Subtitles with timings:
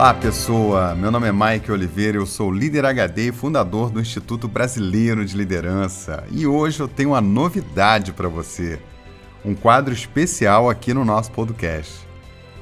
[0.00, 0.94] Olá, pessoa!
[0.94, 5.36] Meu nome é Mike Oliveira, eu sou líder HD e fundador do Instituto Brasileiro de
[5.36, 6.24] Liderança.
[6.30, 8.80] E hoje eu tenho uma novidade para você:
[9.44, 11.92] um quadro especial aqui no nosso podcast.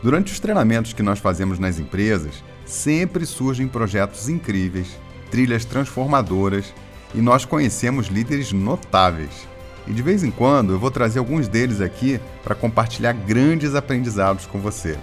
[0.02, 4.98] Durante os treinamentos que nós fazemos nas empresas, sempre surgem projetos incríveis,
[5.30, 6.74] trilhas transformadoras
[7.14, 9.46] e nós conhecemos líderes notáveis.
[9.86, 14.44] E de vez em quando eu vou trazer alguns deles aqui para compartilhar grandes aprendizados
[14.44, 14.98] com você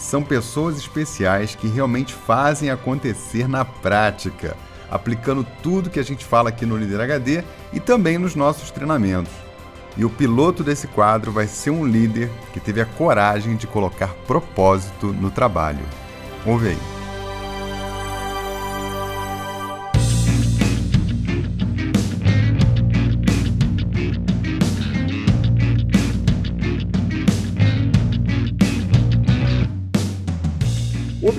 [0.00, 4.56] são pessoas especiais que realmente fazem acontecer na prática,
[4.90, 9.32] aplicando tudo que a gente fala aqui no Líder HD e também nos nossos treinamentos.
[9.96, 14.14] E o piloto desse quadro vai ser um líder que teve a coragem de colocar
[14.26, 15.84] propósito no trabalho.
[16.46, 16.99] Ouve aí.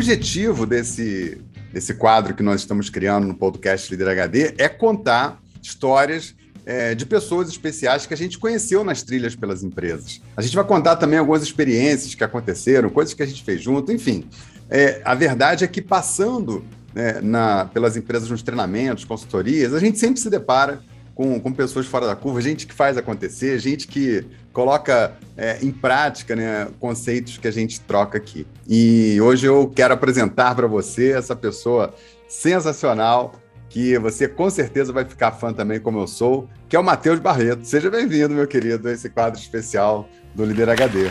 [0.02, 1.39] Objetivo desse,
[1.71, 6.33] desse quadro que nós estamos criando no podcast Líder HD é contar histórias
[6.66, 10.19] é, de pessoas especiais que a gente conheceu nas trilhas pelas empresas.
[10.35, 13.91] A gente vai contar também algumas experiências que aconteceram, coisas que a gente fez junto,
[13.91, 14.27] enfim.
[14.72, 19.99] É, a verdade é que passando né, na, pelas empresas nos treinamentos, consultorias, a gente
[19.99, 20.81] sempre se depara
[21.22, 25.72] com, com pessoas fora da curva, gente que faz acontecer, gente que coloca é, em
[25.72, 28.47] prática né, conceitos que a gente troca aqui.
[28.67, 31.94] E hoje eu quero apresentar para você essa pessoa
[32.28, 33.33] sensacional,
[33.69, 37.19] que você com certeza vai ficar fã também, como eu sou, que é o Matheus
[37.19, 37.66] Barreto.
[37.66, 41.08] Seja bem-vindo, meu querido, a esse quadro especial do Líder HD.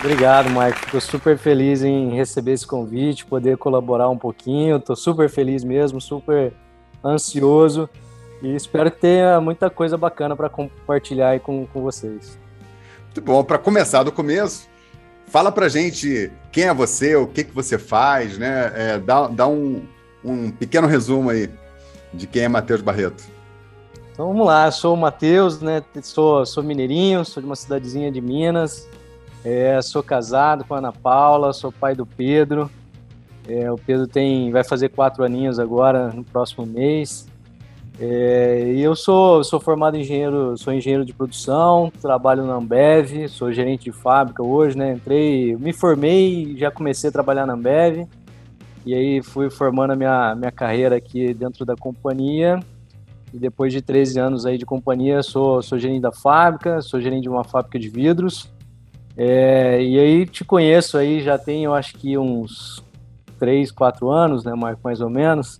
[0.00, 0.86] Obrigado, Mike.
[0.86, 4.78] Estou super feliz em receber esse convite, poder colaborar um pouquinho.
[4.78, 6.54] Estou super feliz mesmo, super
[7.04, 7.88] ansioso
[8.42, 12.38] e espero que tenha muita coisa bacana para compartilhar aí com, com vocês.
[13.04, 13.44] Muito bom.
[13.44, 14.68] Para começar do começo,
[15.26, 18.72] fala para gente quem é você, o que, que você faz, né?
[18.74, 19.82] É, dá dá um,
[20.24, 21.50] um pequeno resumo aí
[22.14, 23.22] de quem é Matheus Barreto.
[24.12, 25.82] Então vamos lá, eu sou o Matheus, né?
[26.02, 28.88] Sou, sou mineirinho, sou de uma cidadezinha de Minas,
[29.44, 32.70] é, sou casado com a Ana Paula, sou pai do Pedro.
[33.48, 37.26] É, o Pedro tem, vai fazer quatro aninhos agora no próximo mês.
[37.98, 43.52] É, e eu sou, sou formado engenheiro, sou engenheiro de produção, trabalho na Ambev, sou
[43.52, 44.94] gerente de fábrica hoje, né?
[44.94, 48.06] Entrei, me formei, já comecei a trabalhar na Ambev.
[48.86, 52.58] E aí fui formando a minha, minha carreira aqui dentro da companhia.
[53.32, 57.22] E depois de 13 anos aí de companhia, sou, sou gerente da fábrica, sou gerente
[57.22, 58.50] de uma fábrica de vidros.
[59.16, 62.82] É, e aí te conheço aí, já tem, eu acho que uns
[63.38, 65.58] 3, 4 anos, né, Marco, mais ou menos.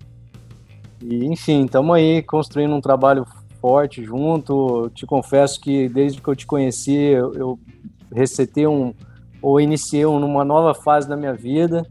[1.02, 3.26] E, enfim, estamos aí construindo um trabalho
[3.60, 4.90] forte junto.
[4.94, 7.58] Te confesso que desde que eu te conheci, eu, eu
[8.12, 8.94] recetei um,
[9.40, 11.86] ou iniciei uma nova fase da minha vida,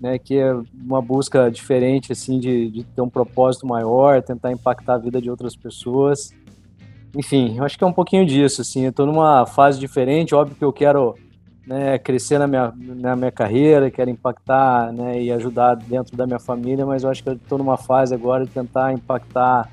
[0.00, 4.94] né, que é uma busca diferente, assim, de, de ter um propósito maior, tentar impactar
[4.94, 6.32] a vida de outras pessoas
[7.16, 10.56] enfim, eu acho que é um pouquinho disso, assim, eu tô numa fase diferente, óbvio
[10.56, 11.14] que eu quero
[11.66, 16.38] né, crescer na minha, na minha carreira, quero impactar né, e ajudar dentro da minha
[16.38, 19.70] família, mas eu acho que eu estou numa fase agora de tentar impactar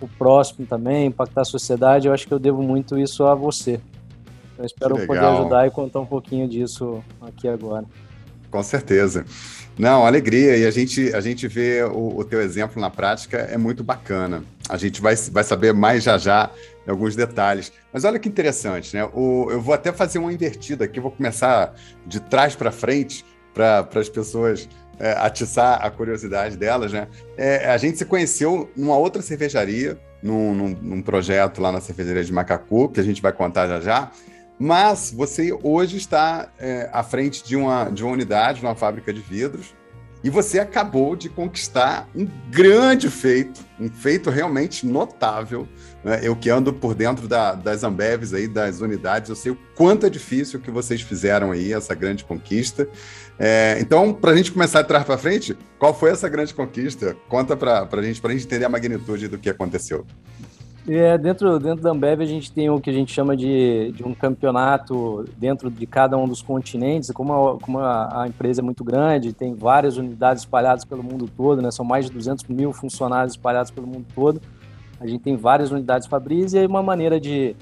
[0.00, 3.80] o próximo também, impactar a sociedade, eu acho que eu devo muito isso a você.
[4.58, 7.84] Eu espero poder ajudar e contar um pouquinho disso aqui agora.
[8.50, 9.24] Com certeza.
[9.78, 10.56] Não, alegria.
[10.56, 14.42] E a gente, a gente vê o, o teu exemplo na prática é muito bacana.
[14.68, 16.50] A gente vai, vai saber mais já já
[16.88, 17.72] alguns detalhes.
[17.92, 19.04] Mas olha que interessante, né?
[19.12, 21.74] O, eu vou até fazer uma invertida aqui, vou começar
[22.06, 27.08] de trás para frente para as pessoas é, atiçar a curiosidade delas, né?
[27.36, 32.24] É, a gente se conheceu numa outra cervejaria, num, num, num projeto lá na cervejaria
[32.24, 34.10] de Macacu, que a gente vai contar já já.
[34.58, 39.12] Mas você hoje está é, à frente de uma, de uma unidade, de uma fábrica
[39.12, 39.74] de vidros,
[40.24, 45.68] e você acabou de conquistar um grande feito, um feito realmente notável.
[46.02, 46.20] Né?
[46.22, 50.06] Eu que ando por dentro da, das Ambevs aí, das unidades, eu sei o quanto
[50.06, 52.88] é difícil que vocês fizeram aí, essa grande conquista.
[53.38, 57.16] É, então, para a gente começar de trás para frente, qual foi essa grande conquista?
[57.28, 60.04] Conta para a gente, para a gente entender a magnitude do que aconteceu.
[60.88, 64.04] É, dentro, dentro da Ambev a gente tem o que a gente chama de, de
[64.04, 67.10] um campeonato dentro de cada um dos continentes.
[67.10, 71.28] Como, a, como a, a, empresa é muito grande, tem várias unidades espalhadas pelo mundo
[71.36, 71.72] todo, né?
[71.72, 74.40] são mais de 200 mil funcionários espalhados pelo mundo todo.
[75.00, 77.56] A gente tem várias unidades Fabris e aí uma maneira de,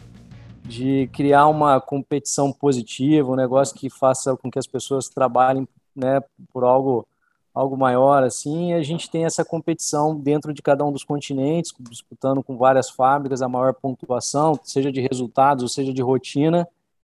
[0.63, 5.67] de criar uma competição positiva, um negócio que faça com que as pessoas trabalhem
[5.97, 6.21] né,
[6.53, 7.07] por algo
[7.55, 12.43] algo maior assim, a gente tem essa competição dentro de cada um dos continentes, disputando
[12.43, 16.67] com várias fábricas a maior pontuação, seja de resultados ou seja de rotina.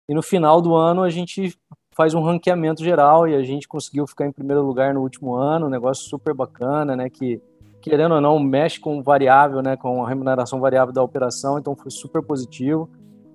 [0.08, 1.56] E no final do ano a gente
[1.96, 5.66] faz um ranqueamento geral e a gente conseguiu ficar em primeiro lugar no último ano,
[5.66, 7.08] um negócio super bacana, né?
[7.08, 7.40] Que
[7.80, 9.76] querendo ou não mexe com variável, né?
[9.76, 12.90] Com a remuneração variável da operação, então foi super positivo.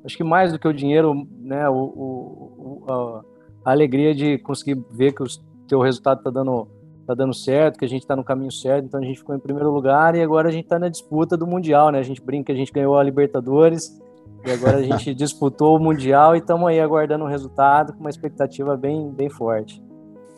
[0.06, 1.68] Acho que mais do que o dinheiro, né?
[1.68, 3.24] O, o
[3.66, 5.28] a, alegria de conseguir ver que o
[5.68, 6.68] teu resultado está dando
[7.06, 9.40] tá dando certo, que a gente está no caminho certo, então a gente ficou em
[9.40, 12.00] primeiro lugar e agora a gente está na disputa do mundial, né?
[12.00, 14.00] A gente brinca, a gente ganhou a Libertadores
[14.46, 18.10] e agora a gente disputou o Mundial e estamos aí aguardando o resultado com uma
[18.10, 19.82] expectativa bem, bem forte.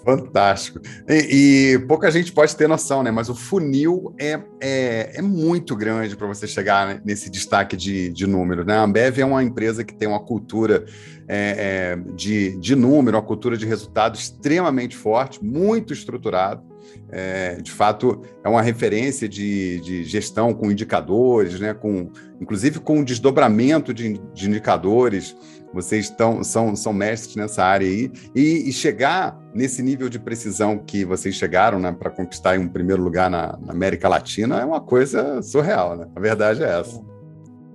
[0.05, 0.81] Fantástico.
[1.07, 3.09] E, e, pouca gente pode ter noção, né?
[3.09, 8.27] Mas o funil é, é, é muito grande para você chegar nesse destaque de, de
[8.27, 8.75] número, né?
[8.75, 10.85] A Ambev é uma empresa que tem uma cultura
[11.27, 16.61] é, é, de, de número, uma cultura de resultado extremamente forte, muito estruturado.
[17.09, 22.11] É, de fato, é uma referência de, de, gestão com indicadores, né, com,
[22.41, 25.35] inclusive com desdobramento de, de indicadores.
[25.73, 28.11] Vocês estão, são, são mestres nessa área aí.
[28.35, 33.01] E, e chegar nesse nível de precisão que vocês chegaram né, para conquistar um primeiro
[33.01, 35.95] lugar na, na, América Latina é uma coisa surreal.
[35.95, 36.07] Né?
[36.15, 37.01] A verdade é essa.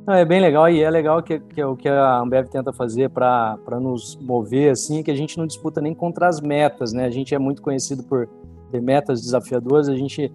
[0.09, 3.59] é bem legal e é legal que, que o que a Ambev tenta fazer para
[3.81, 7.05] nos mover assim, que a gente não disputa nem contra as metas, né?
[7.05, 8.29] A gente é muito conhecido por
[8.71, 10.33] ter metas desafiadoras, a gente,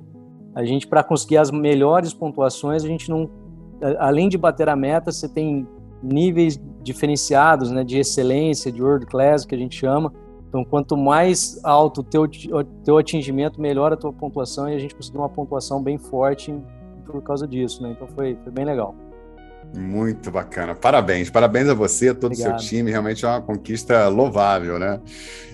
[0.54, 3.30] a gente para conseguir as melhores pontuações, a gente não,
[4.00, 5.68] além de bater a meta, você tem
[6.02, 10.14] níveis diferenciados, né, de excelência, de world class, que a gente chama.
[10.48, 12.30] Então, quanto mais alto o teu,
[12.84, 16.54] teu atingimento, melhor a tua pontuação, e a gente conseguiu uma pontuação bem forte
[17.06, 17.92] por causa disso, né?
[17.92, 18.96] Então, foi, foi bem legal.
[19.76, 20.76] Muito bacana.
[20.76, 22.92] Parabéns, parabéns a você, todo o seu time.
[22.92, 25.00] Realmente é uma conquista louvável, né?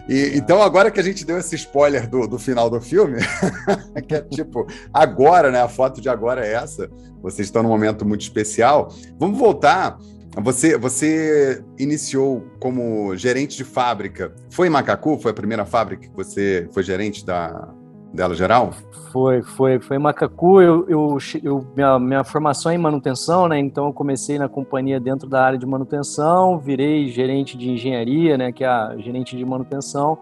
[0.10, 3.20] E, então, agora que a gente deu esse spoiler do, do final do filme,
[4.08, 5.62] que é tipo, agora, né?
[5.62, 6.90] A foto de agora é essa.
[7.22, 8.90] Vocês estão num momento muito especial.
[9.18, 9.98] Vamos voltar.
[10.38, 14.34] Você, você iniciou como gerente de fábrica.
[14.50, 15.18] Foi em Macacu?
[15.18, 17.74] Foi a primeira fábrica que você foi gerente da,
[18.14, 18.72] dela geral?
[19.12, 20.62] Foi, foi, foi em Macacu.
[20.62, 23.60] Eu, eu, eu, minha, minha formação é em manutenção, né?
[23.60, 28.52] Então eu comecei na companhia dentro da área de manutenção, virei gerente de engenharia, né?
[28.52, 30.18] Que é a gerente de manutenção.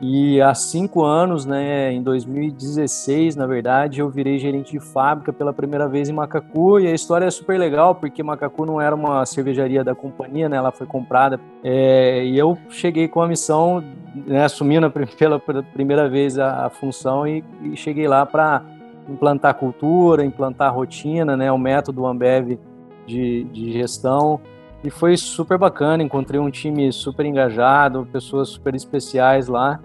[0.00, 5.54] E há cinco anos, né, em 2016, na verdade, eu virei gerente de fábrica pela
[5.54, 6.78] primeira vez em Macacu.
[6.78, 10.56] E a história é super legal, porque Macacu não era uma cervejaria da companhia, né,
[10.56, 11.40] ela foi comprada.
[11.64, 13.82] É, e eu cheguei com a missão,
[14.26, 18.62] né, assumindo pela, pela primeira vez a, a função e, e, cheguei lá para
[19.08, 22.58] implantar cultura, implantar rotina, né, o método Ambev
[23.06, 24.40] de, de gestão.
[24.86, 29.80] E foi super bacana, encontrei um time super engajado, pessoas super especiais lá.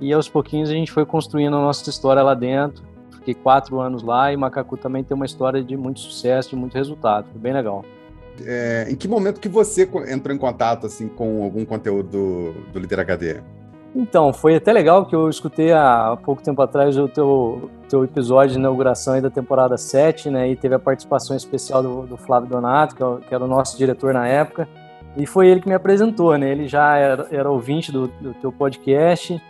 [0.00, 2.82] E aos pouquinhos a gente foi construindo a nossa história lá dentro.
[3.16, 6.72] Fiquei quatro anos lá e Macacu também tem uma história de muito sucesso, de muito
[6.72, 7.26] resultado.
[7.30, 7.84] Foi bem legal.
[8.42, 12.94] É, em que momento que você entrou em contato assim com algum conteúdo do, do
[12.98, 13.42] HD?
[13.94, 18.52] Então, foi até legal que eu escutei há pouco tempo atrás o teu, teu episódio
[18.52, 20.48] de inauguração da temporada 7, né?
[20.48, 23.76] E teve a participação especial do, do Flávio Donato, que, é que, era o nosso
[23.76, 24.68] diretor na época.
[25.16, 26.50] E foi ele que me apresentou, né?
[26.50, 29.42] Ele já era, era ouvinte do, do teu podcast.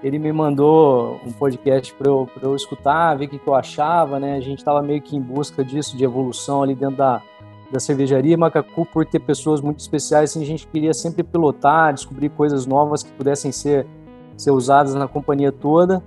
[0.00, 4.20] Ele me mandou um podcast para eu, eu escutar, ver o que, que eu achava,
[4.20, 4.36] né?
[4.36, 7.20] A gente estava meio que em busca disso, de evolução ali dentro da,
[7.70, 12.30] da cervejaria Macacu por ter pessoas muito especiais, assim, a gente queria sempre pilotar, descobrir
[12.30, 13.86] coisas novas que pudessem ser,
[14.36, 16.02] ser usadas na companhia toda.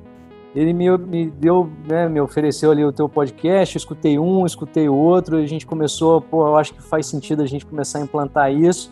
[0.56, 5.38] Ele me, me deu, né, me ofereceu ali o teu podcast, escutei um, escutei outro,
[5.38, 8.91] a gente começou, pô, eu acho que faz sentido a gente começar a implantar isso.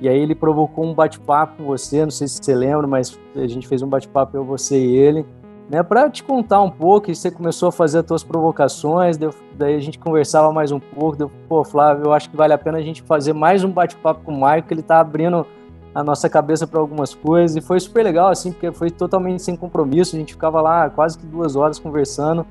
[0.00, 3.46] E aí ele provocou um bate-papo com você, não sei se você lembra, mas a
[3.46, 5.26] gente fez um bate-papo eu, você e ele
[5.68, 9.74] né, para te contar um pouco, e você começou a fazer as suas provocações, daí
[9.74, 12.78] a gente conversava mais um pouco, deu, pô, Flávio, eu acho que vale a pena
[12.78, 15.46] a gente fazer mais um bate-papo com o Maicon, que ele está abrindo
[15.94, 19.56] a nossa cabeça para algumas coisas, e foi super legal, assim, porque foi totalmente sem
[19.56, 22.46] compromisso, a gente ficava lá quase que duas horas conversando,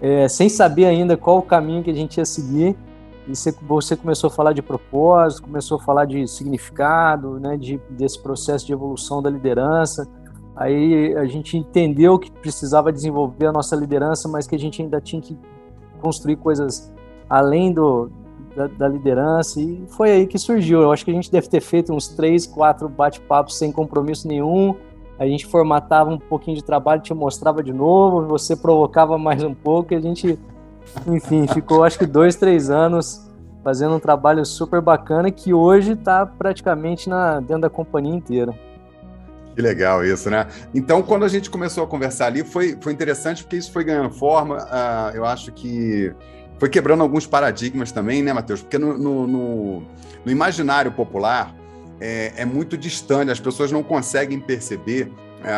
[0.00, 2.76] é, sem saber ainda qual o caminho que a gente ia seguir,
[3.26, 7.80] e você, você começou a falar de propósito, começou a falar de significado, né, de,
[7.88, 10.06] desse processo de evolução da liderança,
[10.56, 15.00] Aí a gente entendeu que precisava desenvolver a nossa liderança, mas que a gente ainda
[15.00, 15.36] tinha que
[16.00, 16.92] construir coisas
[17.28, 18.10] além do,
[18.54, 20.82] da, da, liderança, e foi aí que surgiu.
[20.82, 24.76] Eu acho que a gente deve ter feito uns três, quatro bate-papos sem compromisso nenhum.
[25.18, 29.54] A gente formatava um pouquinho de trabalho, te mostrava de novo, você provocava mais um
[29.54, 30.38] pouco, e a gente,
[31.06, 33.28] enfim, ficou acho que dois, três anos
[33.62, 38.54] fazendo um trabalho super bacana que hoje está praticamente na, dentro da companhia inteira.
[39.54, 40.48] Que legal isso, né?
[40.74, 44.10] Então, quando a gente começou a conversar ali, foi, foi interessante porque isso foi ganhando
[44.10, 44.58] forma.
[44.64, 46.12] Uh, eu acho que
[46.58, 48.62] foi quebrando alguns paradigmas também, né, Matheus?
[48.62, 49.82] Porque no, no, no,
[50.24, 51.54] no imaginário popular,
[52.00, 55.12] é, é muito distante, as pessoas não conseguem perceber
[55.44, 55.50] a,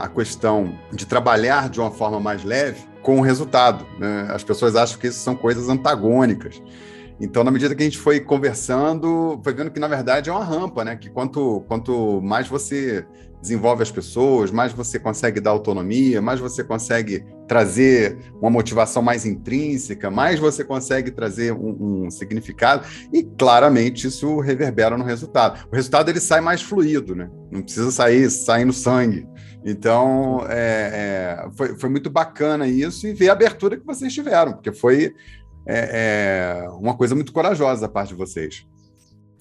[0.00, 3.86] a, a, questão de trabalhar de uma forma mais leve com o resultado.
[3.98, 4.28] Né?
[4.30, 6.62] As pessoas acham que isso são coisas antagônicas.
[7.20, 10.44] Então, na medida que a gente foi conversando, foi vendo que, na verdade, é uma
[10.44, 10.96] rampa, né?
[10.96, 13.06] Que quanto, quanto mais você
[13.42, 19.26] desenvolve as pessoas, mais você consegue dar autonomia, mais você consegue trazer uma motivação mais
[19.26, 25.66] intrínseca, mais você consegue trazer um, um, significado e claramente isso reverbera no resultado.
[25.70, 27.28] O resultado ele sai mais fluido, né?
[27.50, 29.26] Não precisa sair saindo sangue.
[29.64, 34.52] Então é, é, foi, foi muito bacana isso e ver a abertura que vocês tiveram,
[34.52, 35.14] porque foi
[35.66, 38.66] é, é uma coisa muito corajosa da parte de vocês.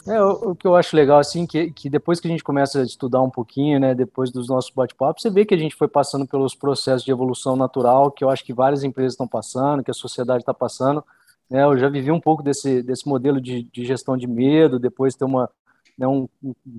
[0.07, 2.81] É, o, o, que eu acho legal, assim, que, que depois que a gente começa
[2.81, 5.87] a estudar um pouquinho, né, depois dos nossos bate-papos, você vê que a gente foi
[5.87, 9.91] passando pelos processos de evolução natural que eu acho que várias empresas estão passando, que
[9.91, 11.03] a sociedade está passando.
[11.49, 15.15] Né, eu já vivi um pouco desse, desse modelo de, de gestão de medo, depois
[15.15, 15.47] ter uma,
[15.97, 16.27] né, um,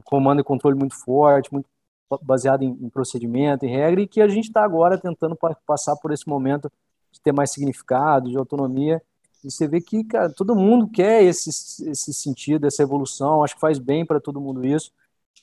[0.05, 1.67] comando e controle muito forte, muito
[2.23, 6.13] baseado em, em procedimento, em regra, e que a gente está agora tentando passar por
[6.13, 6.71] esse momento
[7.11, 9.01] de ter mais significado, de autonomia,
[9.45, 13.61] e você vê que cara, todo mundo quer esse, esse sentido, essa evolução, acho que
[13.61, 14.93] faz bem para todo mundo isso.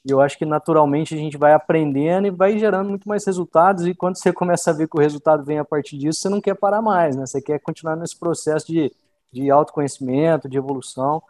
[0.06, 3.86] E eu acho que naturalmente a gente vai aprendendo e vai gerando muito mais resultados.
[3.86, 6.39] E quando você começa a ver que o resultado vem a partir disso, você não
[6.39, 7.25] quer parar mais, né?
[7.25, 8.91] Você quer continuar nesse processo de,
[9.32, 11.22] de autoconhecimento, de evolução.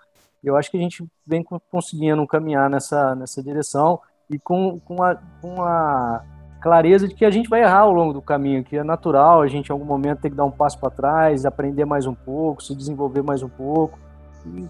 [0.44, 4.00] E eu acho que a gente vem conseguindo caminhar nessa, nessa direção
[4.30, 6.24] e com, com, a, com a
[6.60, 9.48] clareza de que a gente vai errar ao longo do caminho, que é natural a
[9.48, 12.64] gente em algum momento ter que dar um passo para trás, aprender mais um pouco,
[12.64, 13.98] se desenvolver mais um pouco.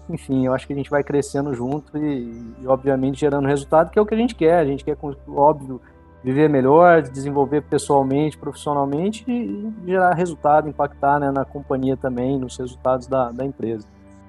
[0.08, 3.98] Enfim, eu acho que a gente vai crescendo junto e, e, obviamente, gerando resultado, que
[3.98, 4.58] é o que a gente quer.
[4.58, 4.96] A gente quer,
[5.28, 5.80] óbvio,
[6.22, 13.06] viver melhor, desenvolver pessoalmente, profissionalmente e gerar resultado, impactar né, na companhia também, nos resultados
[13.06, 13.86] da, da empresa.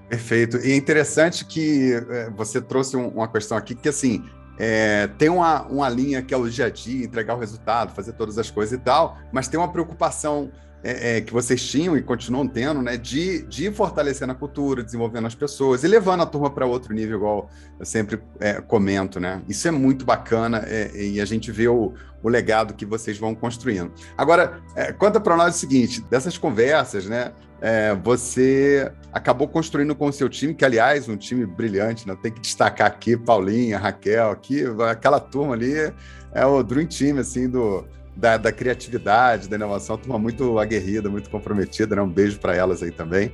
[0.07, 0.57] Perfeito.
[0.57, 4.23] E é interessante que é, você trouxe uma questão aqui que, assim,
[4.63, 8.13] é, tem uma, uma linha que é o dia a dia, entregar o resultado, fazer
[8.13, 10.51] todas as coisas e tal, mas tem uma preocupação
[10.83, 14.83] é, é, que vocês tinham e continuam tendo, né, de, de ir fortalecendo a cultura,
[14.83, 19.19] desenvolvendo as pessoas e levando a turma para outro nível, igual eu sempre é, comento,
[19.19, 19.41] né?
[19.47, 23.35] Isso é muito bacana é, e a gente vê o, o legado que vocês vão
[23.35, 23.91] construindo.
[24.17, 27.31] Agora, é, conta para nós o seguinte: dessas conversas, né?
[27.63, 32.17] É, você acabou construindo com o seu time, que aliás, um time brilhante, né?
[32.19, 35.93] Tem que destacar aqui Paulinha, Raquel, aqui, aquela turma ali
[36.33, 37.85] é o Dream Team, assim, do,
[38.21, 42.01] da, da, criatividade, da inovação, uma turma muito aguerrida, muito comprometida, né?
[42.03, 43.33] Um beijo para elas aí também.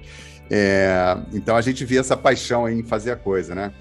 [0.50, 3.74] É, então a gente via essa paixão em fazer a coisa, né?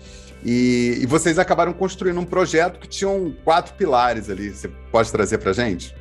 [0.45, 4.51] E, e, vocês acabaram construindo um projeto que tinham quatro pilares ali.
[4.51, 5.95] Você pode trazer para gente?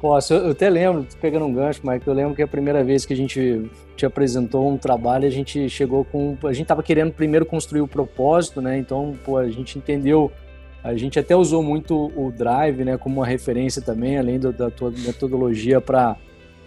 [0.00, 3.12] Posso, eu até lembro, pegando um gancho, Mike, eu lembro que a primeira vez que
[3.12, 6.36] a gente te apresentou um trabalho, a gente chegou com.
[6.44, 8.78] A gente estava querendo primeiro construir o propósito, né?
[8.78, 10.32] Então, pô, a gente entendeu
[10.86, 14.70] a gente até usou muito o Drive né, como uma referência também, além do, da
[14.70, 16.16] tua metodologia para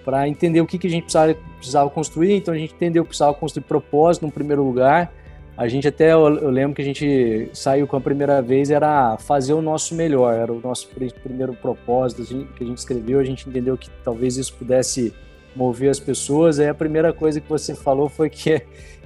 [0.03, 2.33] para entender o que, que a gente precisava, precisava construir.
[2.33, 5.13] Então a gente entendeu que precisava construir propósito no primeiro lugar.
[5.55, 9.17] A gente até, eu, eu, lembro que a gente saiu com a primeira vez, era
[9.17, 10.89] fazer o nosso melhor, era o nosso
[11.21, 12.23] primeiro propósito
[12.55, 13.19] que a gente escreveu.
[13.19, 15.13] A gente entendeu que talvez isso pudesse
[15.55, 16.59] mover as pessoas.
[16.59, 18.61] Aí a primeira coisa que você falou foi que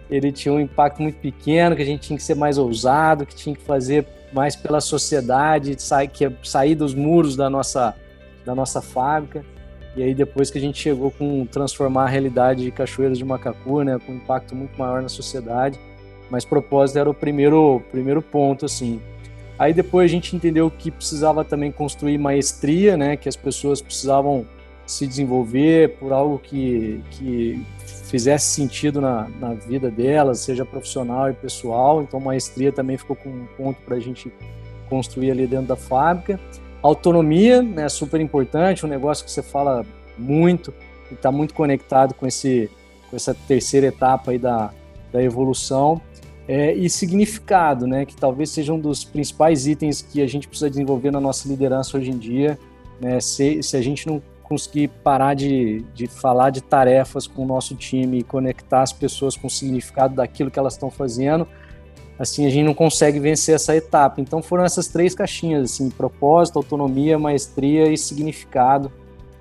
[0.09, 3.35] ele tinha um impacto muito pequeno, que a gente tinha que ser mais ousado, que
[3.35, 7.95] tinha que fazer mais pela sociedade, sair, que sair dos muros da nossa,
[8.45, 9.45] da nossa fábrica.
[9.95, 13.83] E aí depois que a gente chegou com transformar a realidade de Cachoeiras de Macacu,
[13.83, 15.79] né, com um impacto muito maior na sociedade,
[16.31, 18.99] mas propósito era o primeiro, primeiro ponto, assim.
[19.57, 24.47] Aí depois a gente entendeu que precisava também construir maestria, né, que as pessoas precisavam
[24.85, 27.65] se desenvolver por algo que, que
[28.13, 32.01] fizesse sentido na, na vida delas, seja profissional e pessoal.
[32.01, 34.31] Então, maestria também ficou com um ponto para a gente
[34.89, 36.39] construir ali dentro da fábrica.
[36.81, 39.85] Autonomia, né, super importante, um negócio que você fala
[40.17, 40.73] muito
[41.09, 42.69] e está muito conectado com, esse,
[43.09, 44.71] com essa terceira etapa aí da,
[45.11, 46.01] da evolução.
[46.45, 50.69] É, e significado, né, que talvez seja um dos principais itens que a gente precisa
[50.69, 52.59] desenvolver na nossa liderança hoje em dia.
[52.99, 54.21] Né, se, se a gente não
[54.53, 59.35] conseguir parar de, de falar de tarefas com o nosso time e conectar as pessoas
[59.35, 61.47] com o significado daquilo que elas estão fazendo,
[62.19, 64.21] assim, a gente não consegue vencer essa etapa.
[64.21, 68.91] Então foram essas três caixinhas, assim, propósito, autonomia, maestria e significado,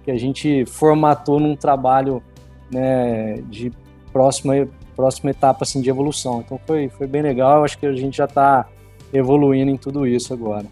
[0.03, 2.23] que a gente formatou num trabalho
[2.71, 3.71] né, de
[4.15, 4.67] próxima,
[4.97, 6.41] próxima etapa assim, de evolução.
[6.41, 8.67] Então foi, foi bem legal, eu acho que a gente já está
[9.13, 10.65] evoluindo em tudo isso agora.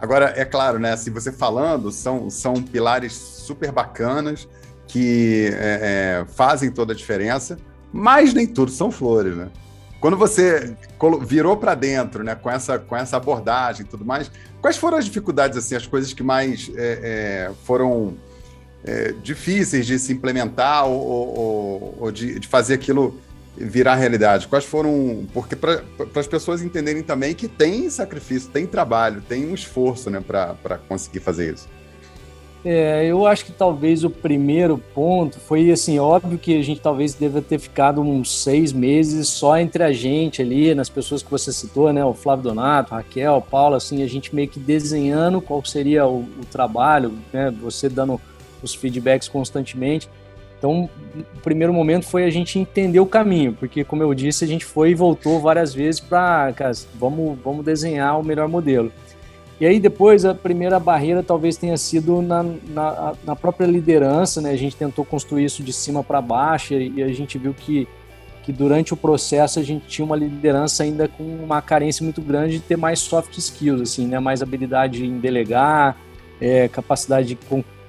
[0.00, 0.92] Agora, é claro, né?
[0.94, 3.12] Assim, você falando, são, são pilares
[3.50, 4.48] super bacanas
[4.86, 7.56] que é, é, fazem toda a diferença,
[7.92, 9.48] mas nem tudo são flores, né?
[10.00, 10.74] Quando você
[11.22, 14.30] virou para dentro, né, com essa, com essa abordagem e tudo mais,
[14.60, 18.14] quais foram as dificuldades, assim, as coisas que mais é, é, foram
[18.82, 23.20] é, difíceis de se implementar ou, ou, ou de, de, fazer aquilo
[23.56, 24.48] virar realidade?
[24.48, 25.26] Quais foram.
[25.34, 25.82] Porque para
[26.16, 31.20] as pessoas entenderem também que tem sacrifício, tem trabalho, tem um esforço né, para conseguir
[31.20, 31.68] fazer isso.
[32.62, 37.14] É, eu acho que talvez o primeiro ponto foi assim, óbvio que a gente talvez
[37.14, 41.52] deva ter ficado uns seis meses só entre a gente ali, nas pessoas que você
[41.52, 42.04] citou, né?
[42.04, 46.44] O Flávio Donato, Raquel, Paula, assim, a gente meio que desenhando qual seria o, o
[46.50, 47.50] trabalho, né?
[47.62, 48.20] Você dando
[48.62, 50.06] os feedbacks constantemente.
[50.58, 50.90] Então,
[51.34, 54.66] o primeiro momento foi a gente entender o caminho, porque, como eu disse, a gente
[54.66, 56.52] foi e voltou várias vezes para,
[56.96, 58.92] vamos, vamos desenhar o melhor modelo.
[59.60, 64.52] E aí depois a primeira barreira talvez tenha sido na, na, na própria liderança, né?
[64.52, 67.86] A gente tentou construir isso de cima para baixo e a gente viu que,
[68.42, 72.54] que durante o processo a gente tinha uma liderança ainda com uma carência muito grande
[72.54, 74.18] de ter mais soft skills, assim, né?
[74.18, 75.94] Mais habilidade em delegar,
[76.40, 77.38] é, capacidade de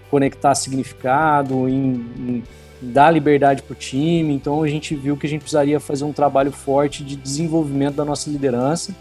[0.10, 2.44] conectar significado, em, em
[2.82, 4.34] dar liberdade para o time.
[4.34, 8.04] Então a gente viu que a gente precisaria fazer um trabalho forte de desenvolvimento da
[8.04, 8.94] nossa liderança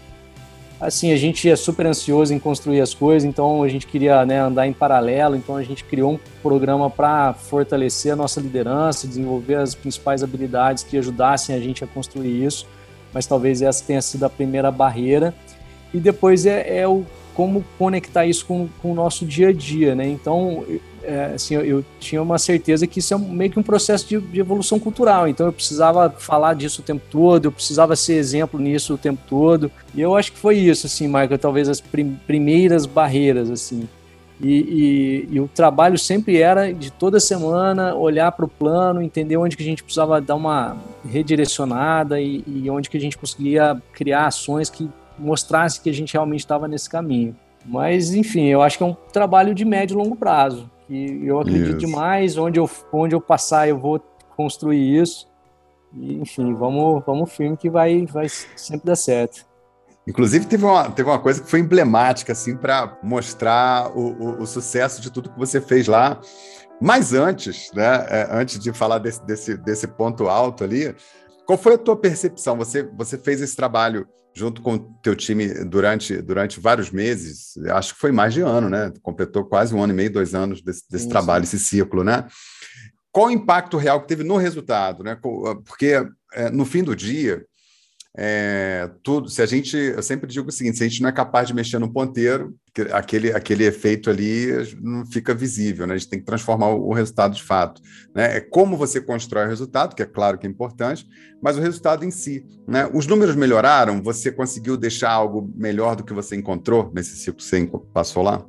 [0.81, 4.39] assim, a gente é super ansioso em construir as coisas, então a gente queria né,
[4.39, 9.55] andar em paralelo, então a gente criou um programa para fortalecer a nossa liderança, desenvolver
[9.55, 12.67] as principais habilidades que ajudassem a gente a construir isso,
[13.13, 15.35] mas talvez essa tenha sido a primeira barreira.
[15.93, 19.95] E depois é, é o como conectar isso com, com o nosso dia a dia,
[19.95, 20.07] né?
[20.07, 20.65] Então,
[21.03, 24.19] é, assim, eu, eu, tinha uma certeza que isso é meio que um processo de,
[24.19, 25.27] de, evolução cultural.
[25.27, 29.21] Então eu precisava falar disso o tempo todo, eu precisava ser exemplo nisso o tempo
[29.27, 29.71] todo.
[29.95, 33.87] E eu acho que foi isso, assim, Michael, talvez as prim primeiras barreiras, assim.
[34.43, 39.37] E, e, e, o trabalho sempre era de toda semana olhar para o plano, entender
[39.37, 43.79] onde que a gente precisava dar uma redirecionada e, e onde que a gente conseguia
[43.93, 44.89] criar ações que
[45.21, 47.35] mostrasse que a gente realmente estava nesse caminho.
[47.65, 51.39] Mas, enfim, eu acho que é um trabalho de médio e longo prazo que eu
[51.39, 51.77] acredito isso.
[51.77, 52.37] demais.
[52.37, 53.99] Onde eu, onde eu passar, eu vou
[54.35, 55.27] construir isso.
[55.93, 59.45] E, enfim, vamos, vamos firme que vai, vai sempre dar certo.
[60.05, 64.47] Inclusive, teve uma, teve uma coisa que foi emblemática, assim, para mostrar o, o, o,
[64.47, 66.19] sucesso de tudo que você fez lá.
[66.81, 70.95] Mas antes, né, é, antes de falar desse, desse, desse ponto alto ali,
[71.45, 72.57] qual foi a tua percepção?
[72.57, 77.93] Você, você fez esse trabalho junto com o teu time durante, durante vários meses, acho
[77.93, 78.91] que foi mais de ano, né?
[79.01, 82.27] Completou quase um ano e meio, dois anos desse, desse trabalho, esse ciclo, né?
[83.11, 85.17] Qual o impacto real que teve no resultado, né?
[85.65, 87.45] Porque é, no fim do dia,
[88.17, 91.13] é, tudo, se a gente, eu sempre digo o seguinte, se a gente não é
[91.13, 92.53] capaz de mexer no ponteiro,
[92.91, 94.47] aquele, aquele efeito ali
[94.81, 95.93] não fica visível, né?
[95.93, 97.81] A gente tem que transformar o, resultado de fato,
[98.13, 98.37] né?
[98.37, 101.07] É como você constrói o resultado, que é claro que é importante,
[101.41, 102.89] mas o resultado em si, né?
[102.93, 107.43] Os números melhoraram, você conseguiu deixar algo melhor do que você encontrou nesse ciclo que
[107.43, 108.45] você passou lá?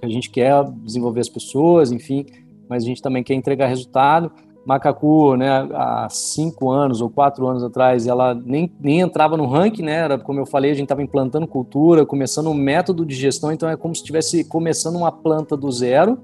[0.00, 0.52] A gente quer
[0.84, 2.26] desenvolver as pessoas, enfim,
[2.68, 4.30] mas a gente também quer entregar resultado.
[4.66, 9.82] Macacu, né, há cinco anos ou quatro anos atrás, ela nem, nem entrava no ranking,
[9.82, 9.92] né?
[9.92, 13.68] Era, como eu falei, a gente estava implantando cultura, começando um método de gestão, então
[13.68, 16.18] é como se estivesse começando uma planta do zero.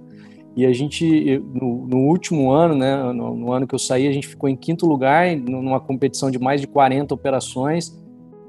[0.57, 4.13] E a gente, no, no último ano, né, no, no, ano que eu saí, a
[4.13, 7.97] gente ficou em quinto lugar, numa competição de mais de 40 operações.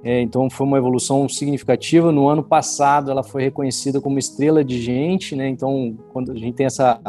[0.03, 2.11] É, então foi uma evolução significativa.
[2.11, 5.47] No ano passado, ela foi reconhecida como estrela de gente, né?
[5.47, 6.99] Então, quando a gente tem essa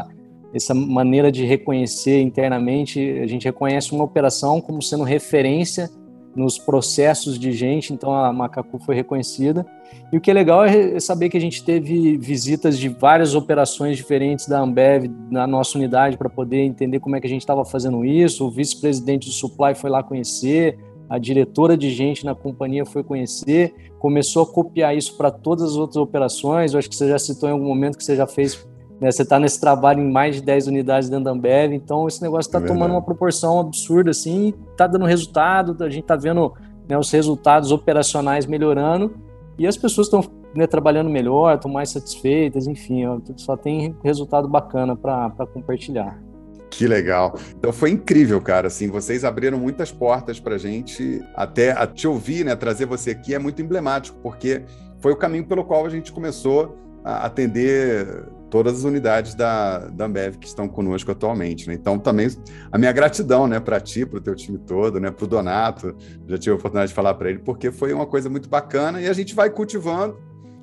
[0.54, 5.90] essa maneira de reconhecer internamente, a gente reconhece uma operação como sendo referência
[6.34, 9.66] nos processos de gente, então a Macacu foi reconhecida.
[10.10, 13.96] E o que é legal é saber que a gente teve visitas de várias operações
[13.96, 17.64] diferentes da Ambev na nossa unidade para poder entender como é que a gente estava
[17.64, 18.46] fazendo isso.
[18.46, 23.74] O vice-presidente do Supply foi lá conhecer, a diretora de gente na companhia foi conhecer,
[23.98, 26.72] começou a copiar isso para todas as outras operações.
[26.72, 28.66] Eu acho que você já citou em algum momento que você já fez
[29.02, 29.10] né?
[29.10, 32.48] Você está nesse trabalho em mais de 10 unidades dentro da Ambev, então esse negócio
[32.48, 36.54] está é tomando uma proporção absurda, assim, está dando resultado, a gente está vendo
[36.88, 39.12] né, os resultados operacionais melhorando
[39.58, 40.22] e as pessoas estão
[40.54, 46.22] né, trabalhando melhor, estão mais satisfeitas, enfim, ó, só tem resultado bacana para compartilhar.
[46.70, 47.34] Que legal.
[47.58, 48.68] Então foi incrível, cara.
[48.68, 51.20] Assim, vocês abriram muitas portas para gente.
[51.34, 52.56] Até a te ouvir, né?
[52.56, 54.62] Trazer você aqui é muito emblemático, porque
[54.98, 60.04] foi o caminho pelo qual a gente começou a atender todas as unidades da, da
[60.04, 61.66] Ambev que estão conosco atualmente.
[61.66, 61.72] Né?
[61.72, 62.28] Então, também
[62.70, 65.96] a minha gratidão né, para ti, para o teu time todo, né, para o Donato,
[66.28, 69.08] já tive a oportunidade de falar para ele, porque foi uma coisa muito bacana e
[69.08, 70.20] a gente vai cultivando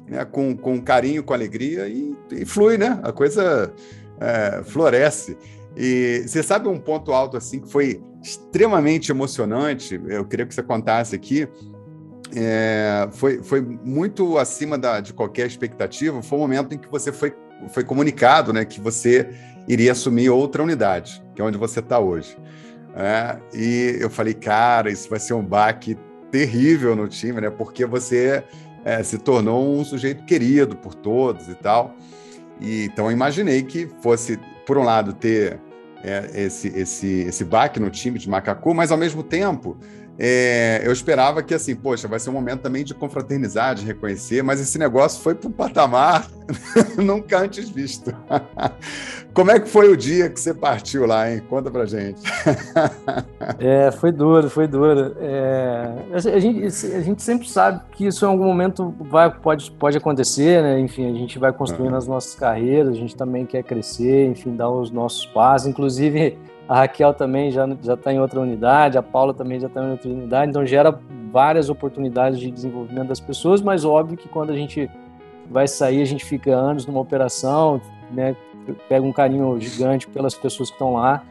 [0.08, 2.99] né, com, com carinho, com alegria e, e flui, né?
[3.02, 3.73] A coisa
[4.19, 5.36] é, floresce.
[5.75, 9.99] E você sabe um ponto alto assim que foi extremamente emocionante?
[10.08, 11.47] Eu queria que você contasse aqui.
[12.36, 16.21] É, foi, foi muito acima da, de qualquer expectativa.
[16.21, 17.34] Foi o momento em que você foi,
[17.67, 19.30] foi comunicado, né, que você
[19.67, 22.38] iria assumir outra unidade, que é onde você está hoje.
[22.95, 25.98] É, e eu falei, cara, isso vai ser um baque
[26.32, 27.50] terrível no time, né?
[27.50, 28.43] Porque você
[28.84, 31.95] é, se tornou um sujeito querido por todos e tal.
[32.60, 35.60] E, então eu imaginei que fosse, por um lado, ter
[36.04, 39.78] é, esse, esse, esse baque no time de Macacu, mas ao mesmo tempo
[40.21, 44.43] é, eu esperava que, assim, poxa, vai ser um momento também de confraternizar, de reconhecer,
[44.43, 46.27] mas esse negócio foi para um patamar
[47.01, 48.13] nunca antes visto.
[49.34, 51.41] Como é que foi o dia que você partiu lá, hein?
[51.49, 52.19] Conta pra gente.
[53.60, 55.15] é, foi duro, foi duro.
[55.21, 59.95] É, a, gente, a gente sempre sabe que isso em algum momento vai, pode, pode
[59.95, 60.82] acontecer, né?
[60.82, 61.97] Enfim, a gente vai construindo uhum.
[61.97, 65.69] as nossas carreiras, a gente também quer crescer, enfim, dar os nossos passos.
[65.69, 66.38] Inclusive,
[66.69, 69.89] a Raquel também já já está em outra unidade, a Paula também já está em
[69.89, 70.97] outra unidade, então gera
[71.32, 74.88] várias oportunidades de desenvolvimento das pessoas, mas óbvio que quando a gente
[75.49, 78.36] vai sair, a gente fica anos numa operação, né,
[78.88, 81.23] pega um carinho gigante pelas pessoas que estão lá.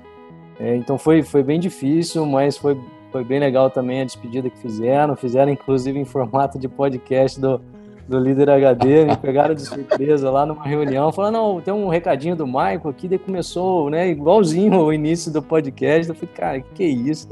[0.58, 2.76] É, então foi, foi bem difícil, mas foi,
[3.12, 5.14] foi bem legal também a despedida que fizeram.
[5.14, 7.60] Fizeram inclusive em formato de podcast do,
[8.08, 12.34] do líder HD, me pegaram de surpresa lá numa reunião, falaram, não, tem um recadinho
[12.34, 16.84] do Michael aqui, daí começou, né, igualzinho o início do podcast, eu falei, cara, que,
[16.84, 17.28] é isso?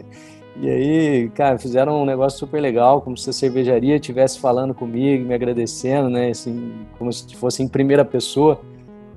[0.60, 5.24] E aí, cara, fizeram um negócio super legal, como se a cervejaria estivesse falando comigo,
[5.26, 8.60] me agradecendo, né, assim, como se fosse em primeira pessoa,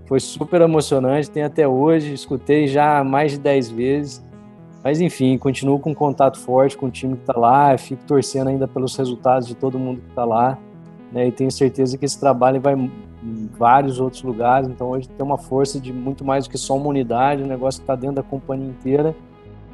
[0.06, 4.26] foi super emocionante, tem até hoje, escutei já mais de 10 vezes,
[4.82, 8.66] mas enfim, continuo com contato forte com o time que está lá, fico torcendo ainda
[8.66, 10.58] pelos resultados de todo mundo que está lá,
[11.12, 11.28] né?
[11.28, 14.68] E tenho certeza que esse trabalho vai em vários outros lugares.
[14.68, 17.82] Então hoje tem uma força de muito mais do que só uma unidade, o negócio
[17.82, 19.16] está dentro da companhia inteira.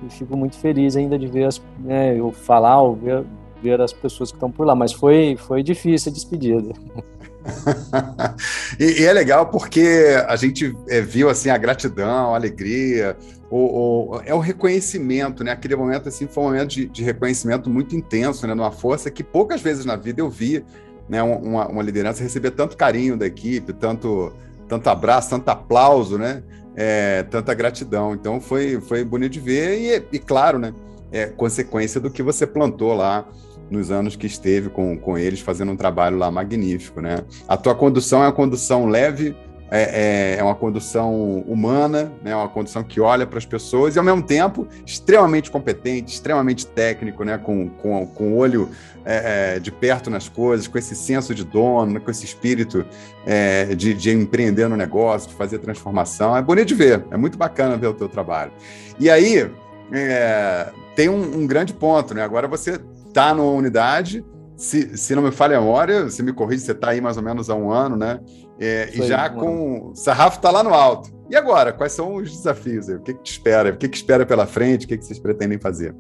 [0.05, 3.23] E fico muito feliz ainda de ver as, né, eu falar ou ver,
[3.61, 4.75] ver as pessoas que estão por lá.
[4.75, 6.73] Mas foi, foi difícil a despedida.
[8.79, 13.15] e, e, é legal porque a gente é, viu assim a gratidão, a alegria,
[13.49, 15.51] o, o, é o reconhecimento, né?
[15.51, 18.53] Aquele momento assim foi um momento de, de reconhecimento muito intenso, né?
[18.53, 20.65] Numa força que poucas vezes na vida eu vi
[21.07, 24.33] né, uma, uma liderança receber tanto carinho da equipe, tanto,
[24.67, 26.43] tanto abraço, tanto aplauso, né?
[26.75, 28.13] É, tanta gratidão.
[28.13, 30.73] Então foi, foi bonito de ver e, e, claro, né?
[31.11, 33.25] É consequência do que você plantou lá
[33.69, 37.19] nos anos que esteve com, com eles fazendo um trabalho lá magnífico, né?
[37.47, 39.35] A tua condução é uma condução leve,
[39.71, 43.99] é, é, é, uma condução humana, né, uma condução que olha para as pessoas e,
[43.99, 48.69] ao mesmo tempo, extremamente competente, extremamente técnico, né, com, com, com olho
[49.03, 52.85] é, é de perto nas coisas, com esse senso de dono, né, com esse espírito
[53.25, 56.37] é, de, de empreender no negócio, de fazer transformação.
[56.37, 58.51] É bonito de ver, é muito bacana ver o teu trabalho.
[58.99, 59.49] E aí,
[59.91, 62.23] é, tem um, um grande ponto, né?
[62.23, 64.23] Agora você está numa unidade
[64.57, 67.23] se, se não me falha a memória, você me corrige, você está aí mais ou
[67.23, 68.19] menos há um ano, né?
[68.59, 69.91] É, e já com.
[69.91, 71.13] O sarrafo está lá no alto.
[71.29, 71.73] E agora?
[71.73, 72.87] Quais são os desafios?
[72.87, 73.71] O que, que te espera?
[73.71, 74.85] O que, que espera pela frente?
[74.85, 75.95] O que, que vocês pretendem fazer?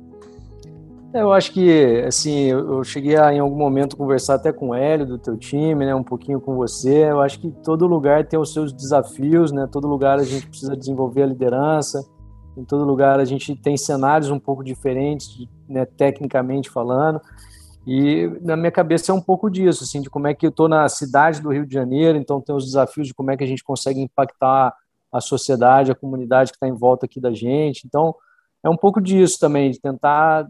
[1.13, 5.05] Eu acho que, assim, eu cheguei a, em algum momento, conversar até com o Hélio,
[5.05, 7.09] do teu time, né, um pouquinho com você.
[7.09, 9.65] Eu acho que todo lugar tem os seus desafios, né?
[9.71, 12.05] Todo lugar a gente precisa desenvolver a liderança.
[12.57, 17.21] Em todo lugar a gente tem cenários um pouco diferentes, né, tecnicamente falando.
[17.85, 20.67] E na minha cabeça é um pouco disso, assim, de como é que eu estou
[20.67, 23.47] na cidade do Rio de Janeiro, então tem os desafios de como é que a
[23.47, 24.75] gente consegue impactar
[25.11, 27.85] a sociedade, a comunidade que está em volta aqui da gente.
[27.85, 28.15] Então
[28.63, 30.47] é um pouco disso também, de tentar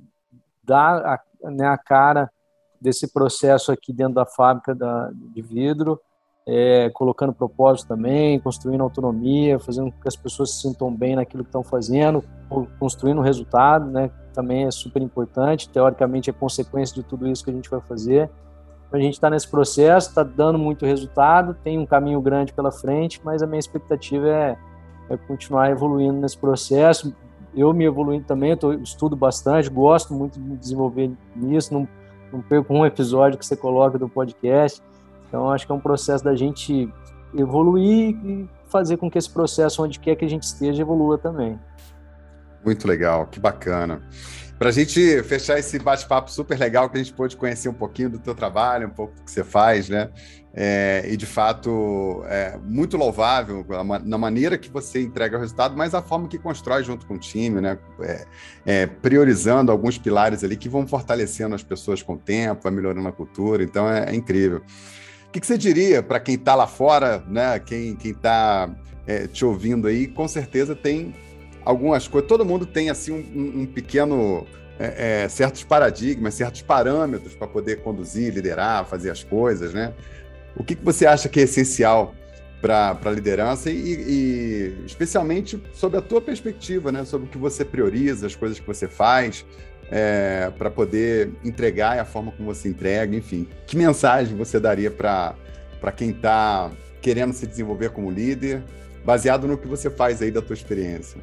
[0.64, 2.32] dar a, né, a cara
[2.80, 6.00] desse processo aqui dentro da fábrica da, de vidro,
[6.48, 11.44] é, colocando propósito também, construindo autonomia, fazendo com que as pessoas se sintam bem naquilo
[11.44, 12.24] que estão fazendo,
[12.80, 14.12] construindo resultado, né?
[14.32, 15.68] Também é super importante.
[15.70, 18.30] Teoricamente, é consequência de tudo isso que a gente vai fazer.
[18.92, 23.20] A gente está nesse processo, está dando muito resultado, tem um caminho grande pela frente,
[23.24, 24.58] mas a minha expectativa é,
[25.10, 27.14] é continuar evoluindo nesse processo.
[27.56, 31.88] Eu me evoluindo também, tô, estudo bastante, gosto muito de me desenvolver nisso, não,
[32.32, 34.82] não perco um episódio que você coloca do podcast
[35.28, 36.92] então, acho que é um processo da gente
[37.34, 41.60] evoluir e fazer com que esse processo, onde quer que a gente esteja, evolua também.
[42.64, 44.02] Muito legal, que bacana.
[44.58, 48.10] Para a gente fechar esse bate-papo super legal, que a gente pôde conhecer um pouquinho
[48.10, 50.10] do teu trabalho, um pouco do que você faz, né?
[50.54, 53.66] É, e de fato, é muito louvável
[54.06, 57.20] na maneira que você entrega o resultado, mas a forma que constrói junto com o
[57.20, 57.78] time, né?
[58.00, 58.26] É,
[58.66, 63.10] é, priorizando alguns pilares ali que vão fortalecendo as pessoas com o tempo, vai melhorando
[63.10, 64.62] a cultura, então é, é incrível
[65.36, 67.60] que, que você diria para quem está lá fora, né?
[67.60, 68.70] Quem está
[69.06, 71.14] é, te ouvindo aí, com certeza tem
[71.66, 72.28] algumas coisas.
[72.28, 74.48] Todo mundo tem assim um, um pequeno
[74.80, 79.94] é, é, certos paradigmas, certos parâmetros para poder conduzir, liderar, fazer as coisas, né?
[80.56, 82.16] O que, que você acha que é essencial
[82.62, 87.04] para a liderança e, e, especialmente sobre a tua perspectiva, né?
[87.04, 89.46] Sobre o que você prioriza, as coisas que você faz
[89.92, 93.48] é, para poder entregar e a forma como você entrega, enfim.
[93.68, 95.36] Que mensagem você daria para
[95.96, 96.72] quem está
[97.02, 98.64] querendo se desenvolver como líder,
[99.04, 101.22] baseado no que você faz aí da tua experiência?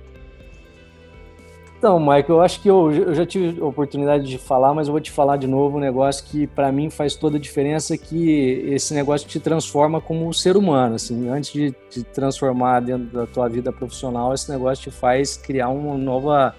[1.83, 4.93] Então, Michael, eu acho que eu, eu, já tive a oportunidade de falar, mas eu
[4.93, 8.65] vou te falar de novo um negócio que para mim faz toda a diferença, que
[8.69, 13.49] esse negócio te transforma como ser humano, assim, antes de te transformar dentro da tua
[13.49, 16.55] vida profissional, esse negócio te faz criar uma nova,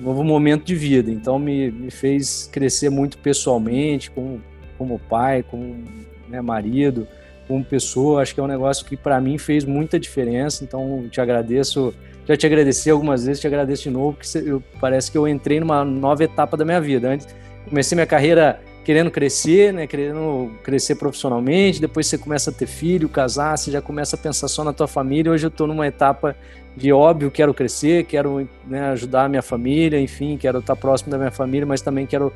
[0.00, 1.10] novo momento de vida.
[1.10, 4.40] Então, me, me fez crescer muito pessoalmente, como,
[4.76, 5.84] como pai, como
[6.28, 7.06] né, marido,
[7.46, 8.22] como pessoa.
[8.22, 10.64] Acho que é um negócio que para mim fez muita diferença.
[10.64, 11.94] Então, te agradeço
[12.26, 15.60] já te agradeci algumas vezes, te agradeço de novo, porque eu, parece que eu entrei
[15.60, 17.10] numa nova etapa da minha vida.
[17.10, 17.28] Antes,
[17.68, 23.08] comecei minha carreira querendo crescer, né, querendo crescer profissionalmente, depois você começa a ter filho,
[23.08, 25.30] casar, você já começa a pensar só na tua família.
[25.30, 26.36] Hoje eu estou numa etapa
[26.76, 31.16] de óbvio, quero crescer, quero né, ajudar a minha família, enfim, quero estar próximo da
[31.16, 32.32] minha família, mas também quero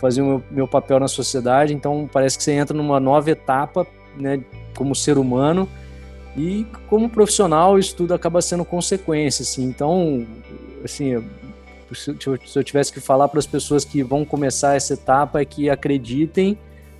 [0.00, 1.72] fazer o meu, meu papel na sociedade.
[1.72, 4.40] Então parece que você entra numa nova etapa, né,
[4.74, 5.68] como ser humano
[6.36, 9.64] e como profissional, isso tudo acaba sendo consequência, assim.
[9.64, 10.26] Então,
[10.84, 11.24] assim,
[11.94, 15.70] se eu tivesse que falar para as pessoas que vão começar essa etapa é que
[15.70, 16.58] acreditem,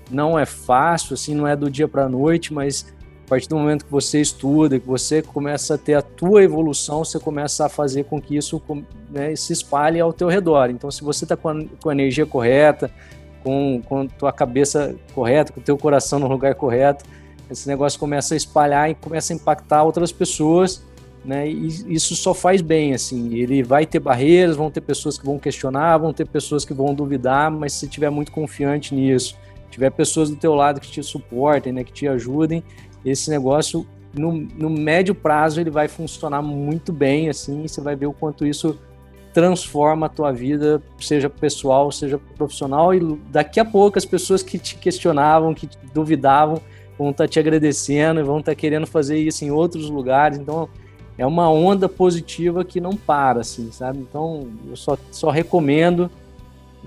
[0.09, 2.94] não é fácil, assim, não é do dia para a noite, mas
[3.25, 7.03] a partir do momento que você estuda, que você começa a ter a tua evolução,
[7.03, 8.63] você começa a fazer com que isso
[9.11, 10.69] né, se espalhe ao teu redor.
[10.69, 12.91] Então, se você está com, com, a energia correta,
[13.43, 17.05] com, com a tua cabeça correta, com o teu coração no lugar correto,
[17.51, 20.83] esse negócio começa a espalhar e começa a impactar outras pessoas,
[21.25, 21.49] né?
[21.49, 23.35] E isso só faz bem, assim.
[23.35, 26.95] Ele vai ter barreiras, vão ter pessoas que vão questionar, vão ter pessoas que vão
[26.95, 29.35] duvidar, mas se tiver muito confiante nisso,
[29.71, 32.63] tiver pessoas do teu lado que te suportem, né, que te ajudem,
[33.05, 33.87] esse negócio
[34.17, 37.67] no, no médio prazo ele vai funcionar muito bem, assim.
[37.67, 38.79] você vai ver o quanto isso
[39.33, 44.59] transforma a tua vida, seja pessoal, seja profissional, e daqui a pouco as pessoas que
[44.59, 46.61] te questionavam, que te duvidavam,
[46.97, 50.39] vão estar tá te agradecendo e vão estar tá querendo fazer isso em outros lugares.
[50.39, 50.69] Então,
[51.19, 53.99] é uma onda positiva que não para, assim, sabe?
[53.99, 56.09] Então, eu só, só recomendo.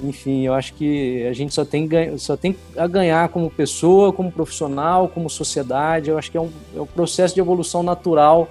[0.03, 4.31] Enfim, eu acho que a gente só tem, só tem a ganhar como pessoa, como
[4.31, 6.09] profissional, como sociedade.
[6.09, 8.49] Eu acho que é um, é um processo de evolução natural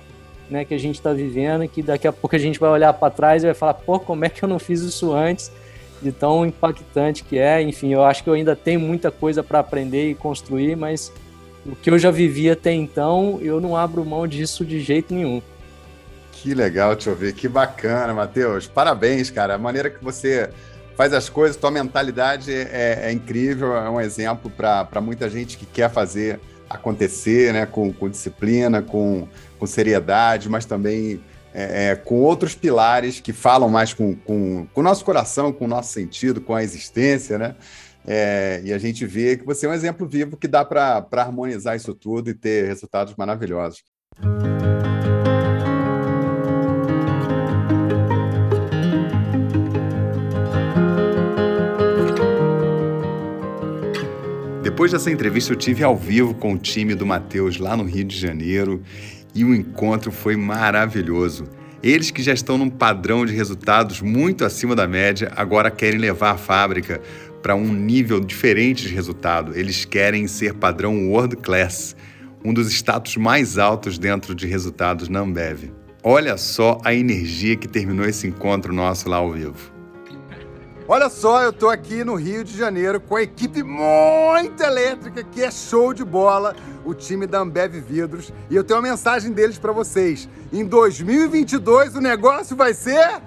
[0.51, 2.93] né, que a gente está vivendo e que daqui a pouco a gente vai olhar
[2.93, 5.51] para trás e vai falar, pô, como é que eu não fiz isso antes?
[6.03, 7.63] De tão impactante que é.
[7.63, 11.13] Enfim, eu acho que eu ainda tenho muita coisa para aprender e construir, mas
[11.65, 15.43] o que eu já vivi até então, eu não abro mão disso de jeito nenhum.
[16.33, 18.67] Que legal te ouvir, que bacana, Matheus.
[18.67, 19.55] Parabéns, cara.
[19.55, 20.51] A maneira que você
[20.97, 25.67] faz as coisas, tua mentalidade é, é incrível, é um exemplo para muita gente que
[25.67, 27.67] quer fazer acontecer, né?
[27.67, 29.29] Com, com disciplina, com,
[29.59, 31.23] com seriedade, mas também
[31.55, 35.67] é, é, com outros pilares que falam mais com, com, com o nosso coração, com
[35.67, 37.55] o nosso sentido, com a existência, né?
[38.09, 41.77] É, e a gente vê que você é um exemplo vivo que dá para harmonizar
[41.77, 43.83] isso tudo e ter resultados maravilhosos.
[54.77, 58.05] Depois dessa entrevista, eu tive ao vivo com o time do Matheus lá no Rio
[58.05, 58.83] de Janeiro
[59.35, 61.45] e o encontro foi maravilhoso.
[61.83, 66.33] Eles que já estão num padrão de resultados muito acima da média, agora querem levar
[66.33, 67.01] a fábrica
[67.43, 69.59] para um nível diferente de resultado.
[69.59, 71.97] Eles querem ser padrão world class,
[72.45, 75.73] um dos status mais altos dentro de resultados na Ambev.
[76.03, 79.76] Olha só a energia que terminou esse encontro nosso lá ao vivo.
[80.89, 85.43] Olha só, eu tô aqui no Rio de Janeiro com a equipe muito elétrica que
[85.43, 89.59] é show de bola, o time da Ambev Vidros, e eu tenho uma mensagem deles
[89.59, 90.29] para vocês.
[90.53, 93.21] Em 2022 o negócio vai ser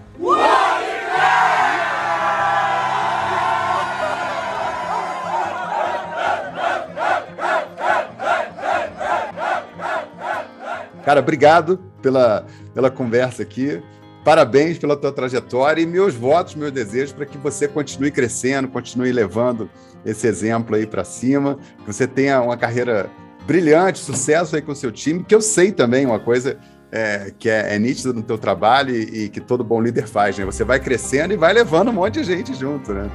[11.04, 13.82] Cara, obrigado pela, pela conversa aqui.
[14.24, 19.12] Parabéns pela tua trajetória e meus votos, meus desejos para que você continue crescendo, continue
[19.12, 19.70] levando
[20.06, 23.10] esse exemplo aí para cima, que você tenha uma carreira
[23.46, 26.58] brilhante, sucesso aí com o seu time, que eu sei também uma coisa
[26.92, 30.38] é, que é, é nítida no teu trabalho e, e, que todo bom líder faz,
[30.38, 30.46] né?
[30.46, 33.10] Você vai crescendo e vai levando um monte de gente junto, né?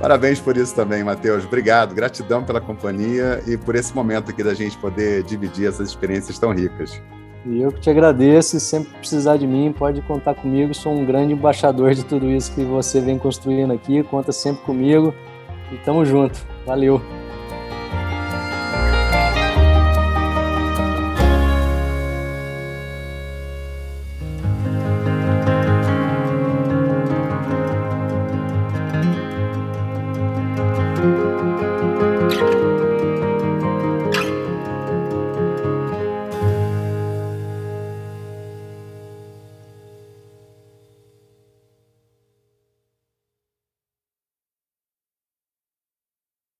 [0.00, 1.44] Parabéns por isso também, Matheus.
[1.44, 6.38] Obrigado, gratidão pela companhia e por esse momento aqui da gente poder dividir essas experiências
[6.38, 7.00] tão ricas.
[7.48, 10.74] E eu que te agradeço sempre precisar de mim, pode contar comigo.
[10.74, 14.02] Sou um grande embaixador de tudo isso que você vem construindo aqui.
[14.02, 15.14] Conta sempre comigo.
[15.70, 16.44] E tamo junto.
[16.66, 17.00] Valeu.